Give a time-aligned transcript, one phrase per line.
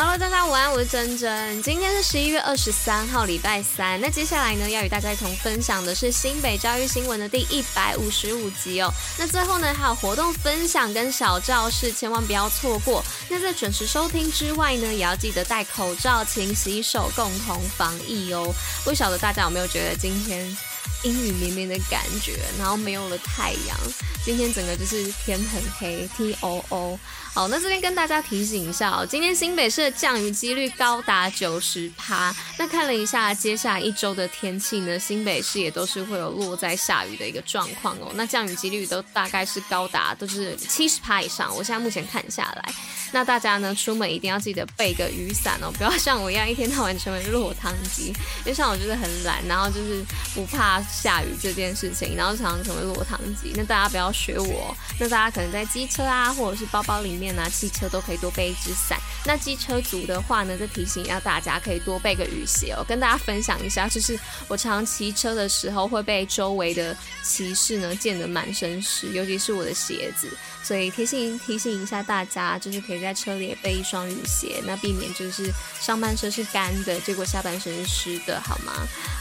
[0.00, 1.60] Hello，大家午安，我是珍珍。
[1.60, 4.00] 今天是十一月二十三号，礼拜三。
[4.00, 8.88] 那接下来呢，要与大家一同分享的是新北教育新闻的第一百五十五集哦。
[9.18, 13.04] 那最后呢，还有活动分享跟小教室，千万不要错过。
[13.28, 18.54] 那在准时收听之外呢，也要记得戴口罩、勤洗手，共同防疫哦。
[18.84, 20.56] 不晓得大家有没有觉得今天
[21.04, 23.78] 阴雨绵绵的感觉，然后没有了太阳，
[24.24, 26.98] 今天整个就是天很黑，T O O。
[27.34, 32.34] 好，那这边跟大家提醒一下哦，今天新北市的降雨几率高达九十趴。
[32.56, 38.10] 那看了一下接下来一周的天气呢，新北市也都是会有落在下雨的一个状况哦。
[38.14, 41.54] 那降雨几率都大概是高达都是七十趴以上。
[41.54, 42.74] 我现在目前看下来，
[43.12, 48.08] 那大家呢出门一定要记得备个雨伞哦，不要像我一样一天到晚成为落汤鸡。
[48.08, 50.02] 因为像我就是很懒，然后就是
[50.34, 53.52] 不怕下雨这件事情，然后常常成为落汤鸡。
[53.54, 57.28] 那大家不要学我，那大家可能在机车啊，或者是包包里面。
[57.38, 58.98] 啊汽车都可以多备一支伞。
[59.24, 62.84] 那机车族的话呢，再提醒一下大家，可以多备个雨鞋哦。
[62.88, 70.28] 跟大家分享一下，就是我常常骑车的时候会被周围的骑士呢溅得满身湿，尤其是我的鞋子。
[70.62, 78.72] 所以提醒提醒一下大家，就是可以在车里也备一双雨鞋，那避免就是上半身是干的，结果下半身是湿的，好吗？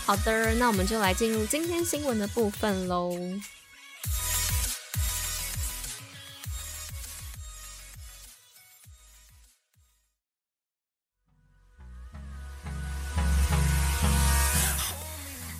[0.05, 3.11] 好的，那我们就来进入今天新闻的部分喽。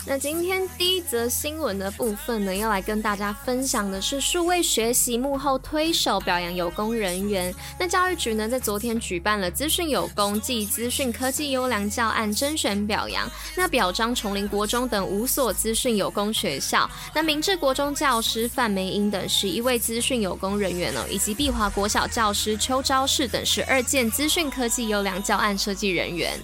[0.10, 7.54] 那今天第一则新闻的部分呢，要来跟大家分享的是数位学习幕后推手表扬有功人员。
[7.78, 26.40] 那教育局呢，在昨天举办了资讯有功暨资讯科技优良教案甄选表扬，那表彰崇林国中等五所资讯有功学校，那明治国中教师范梅英等十一位资讯有功人员哦，以及碧华国小教师邱昭世等十二件资讯科技优良教案设计人员。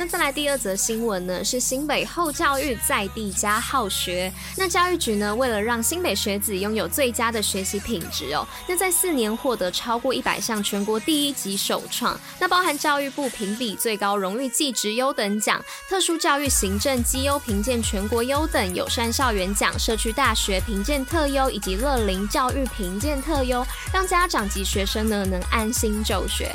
[0.00, 4.32] 那再来第二则新闻呢，是新北后教育在地加好学。
[4.56, 26.52] 那教育局呢，为了让新北学子拥有最佳的学习品质哦，那在四年获得超过一百项全国第一级首创，那包含教育部评比最高荣誉技职优等奖、特殊教育行政绩优评鉴全国优等、友善校园奖、社区大学评鉴特优以及乐龄教育评鉴特优，让家长及学生呢能安心就学。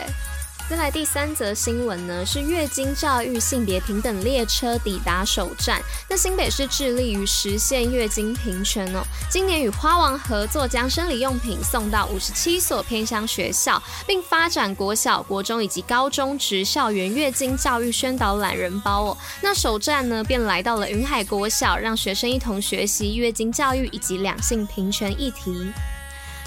[0.74, 5.80] 再来第三则新闻呢，是月经教育性别平等列车抵达首站。
[6.10, 19.18] 那新北市致力于实现月经平权哦，今年与花王合作，将生理用品送到五十七所偏乡学校，并发展国小、国中以及高中职校园月经教育宣导懒人包哦。
[19.44, 25.72] 那首站呢，便来到了云海国小，让学生一同学习月经教育以及两性平权议题。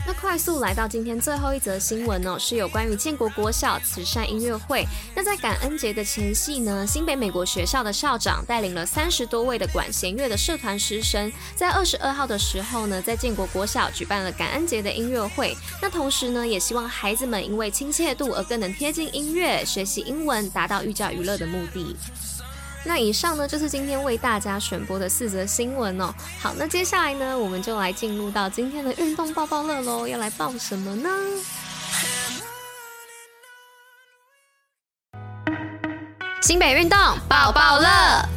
[0.06, 4.86] 那快速来到今天最后一则新闻哦，是有关于建国国小慈善音乐会。
[5.16, 15.56] 那在感恩节的前夕呢，新北美国学校的校长带领了三十多位的管弦乐的社团师生，在二十二号的时候呢，在建国国小举办了感恩节的音乐会。
[15.82, 21.96] 那同时呢，也希望孩子们因为亲切度而更能贴近音乐，学习英文，达到寓教于乐的目的。
[22.86, 26.14] 那以上呢，就是今天为大家选播的四则新闻哦。
[26.40, 30.06] 好，那接下来呢，我们就来进入到今天的运动爆爆乐喽。
[30.06, 31.10] 要来报什么呢？
[36.42, 36.96] 新北运动
[37.28, 38.35] 爆爆乐。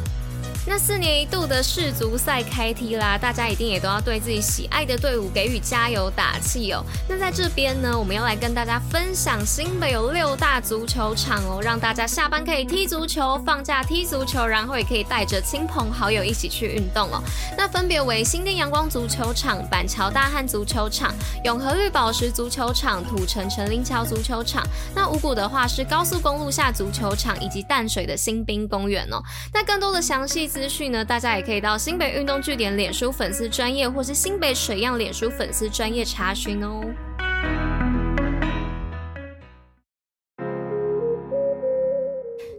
[0.70, 6.84] 那四年一度的世足赛开踢啦，大家一定也都要对自己喜爱的队伍给予加油打气哦。
[7.08, 17.20] 那在这边呢，我们要来跟大家分享，新北有六大足球场哦，让大家下班可以踢足球，放假踢足球，然后也可以带着亲朋好友一起去运动哦。
[17.58, 24.64] 那分别为新店阳光足球场、板桥大汉足球场、永和绿宝石足球场、土城陈林桥足球场。
[24.94, 29.20] 那五股的话是高速公路下足球场以及淡水的新兵公园哦。
[29.52, 36.82] 那更多的详细资资讯呢，大家也可以到新北运动据点脸书粉丝专业，或是新北水漾脸书粉丝专业查询哦。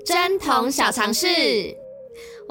[0.03, 1.27] 针筒小常识。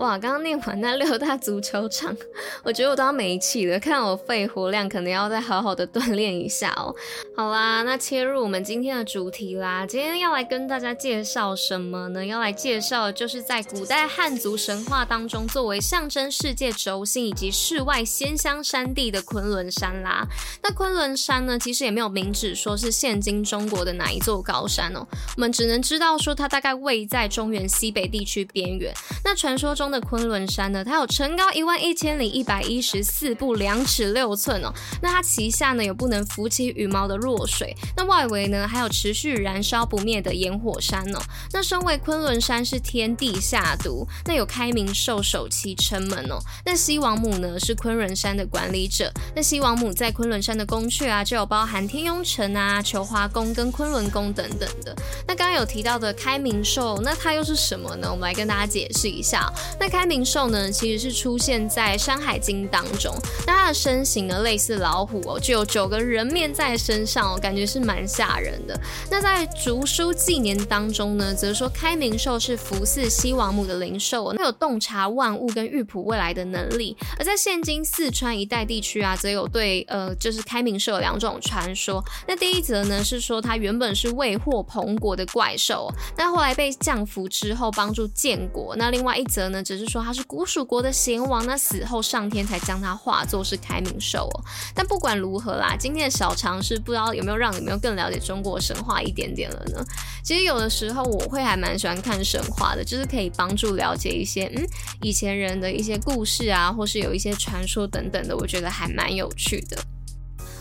[0.01, 2.17] 哇，刚刚念完那六大足球场，
[2.65, 3.79] 我觉得我都要没气了。
[3.79, 6.95] 看我肺活量，可能要再好好的锻炼一下哦。
[7.37, 9.87] 好啦，那切入我们今天的主题啦。
[9.87, 12.25] 今天要来跟大家介绍什么呢？
[12.25, 20.27] 要来介绍就是在古代汉族神话当中，作为象征世界轴心以及世外仙乡山地的昆仑山啦。
[20.63, 25.07] 那昆仑山呢，其实也没有明指说是现今中国的哪一座高山哦。
[25.37, 28.91] 我们只能知道说它大概位在中原西北地区边缘。
[29.23, 29.90] 那传说中。
[29.91, 34.73] 的昆仑山呢，它有城高一万一千零一百一十四步两尺六寸哦。
[35.03, 41.19] 那它旗下呢有不能浮起羽毛的弱水，那外围呢还有持续燃烧不灭的炎火山哦。
[41.53, 46.39] 那身为昆仑山是天地下都，那有开明兽首期城门哦。
[46.65, 54.95] 那西王母呢是昆仑山的管理者，那西王母在昆仑山的宫阙啊，就有包含天雍城啊、求华宫跟昆仑宫等等的。
[55.27, 58.09] 那刚刚有提到的开明兽，那它又是什么呢？
[58.11, 59.51] 我们来跟大家解释一下。
[59.81, 63.15] 那开明兽呢，其实是出现在《山海经》当中。
[63.47, 68.79] 那它的身形呢，类似老虎哦，就有九个人面在身上哦，感觉是蛮吓人的。
[69.11, 76.95] 那在《竹书纪年》当中呢，则说开明兽是服侍西王母的灵兽，它有洞察万物跟预卜未来的能力。
[77.19, 82.05] 而在现今四川一带地区啊，则有对呃，就是开明兽有两种传说。
[82.29, 88.77] 那第一则呢，是说它原本是未获彭国的怪兽，那后来被降服之后帮助建国。
[88.77, 94.45] 那另外一则呢只是说他是古蜀国的贤王，那死后上天才将他化作是开明兽哦。
[94.75, 99.85] 但不管如何啦，今天的小尝试不知道有没有让你们更了解中国神话一点点了呢？
[100.23, 104.67] 其实有的时候我会还蛮喜欢看神话的，就是可以帮助了解一些嗯
[105.03, 109.77] 以前人的一些故事啊，或是有一些传说等等的，我觉得还蛮有趣的。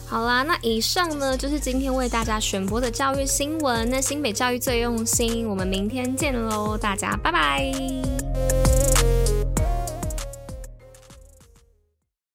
[0.07, 3.87] 好啦，那以上呢就是今天为大家选播的教育新闻。
[3.91, 7.71] 那新北教育最用心，我们明天见喽，大家拜拜。